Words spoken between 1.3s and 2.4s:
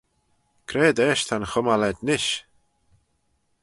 chummal ayd nish?